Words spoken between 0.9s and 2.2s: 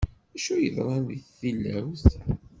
deg tilawt?